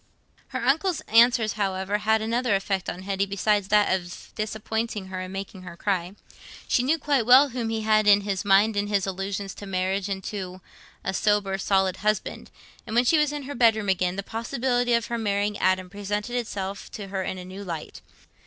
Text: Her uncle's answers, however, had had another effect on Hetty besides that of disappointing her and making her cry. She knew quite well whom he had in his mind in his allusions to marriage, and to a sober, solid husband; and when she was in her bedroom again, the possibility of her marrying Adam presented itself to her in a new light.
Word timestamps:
Her 0.47 0.65
uncle's 0.67 1.01
answers, 1.01 1.53
however, 1.53 1.99
had 1.99 2.21
had 2.21 2.21
another 2.23 2.55
effect 2.55 2.89
on 2.89 3.03
Hetty 3.03 3.27
besides 3.27 3.67
that 3.67 3.93
of 3.93 4.31
disappointing 4.33 5.09
her 5.09 5.19
and 5.19 5.31
making 5.31 5.61
her 5.61 5.77
cry. 5.77 6.15
She 6.67 6.81
knew 6.81 6.97
quite 6.97 7.23
well 7.27 7.49
whom 7.49 7.69
he 7.69 7.81
had 7.81 8.07
in 8.07 8.21
his 8.21 8.43
mind 8.43 8.75
in 8.75 8.87
his 8.87 9.05
allusions 9.05 9.53
to 9.53 9.67
marriage, 9.67 10.09
and 10.09 10.23
to 10.23 10.59
a 11.03 11.13
sober, 11.13 11.59
solid 11.59 11.97
husband; 11.97 12.49
and 12.87 12.95
when 12.95 13.05
she 13.05 13.19
was 13.19 13.31
in 13.31 13.43
her 13.43 13.53
bedroom 13.53 13.89
again, 13.89 14.15
the 14.15 14.23
possibility 14.23 14.95
of 14.95 15.05
her 15.05 15.19
marrying 15.19 15.55
Adam 15.59 15.87
presented 15.87 16.35
itself 16.35 16.89
to 16.93 17.09
her 17.09 17.21
in 17.21 17.37
a 17.37 17.45
new 17.45 17.63
light. 17.63 18.01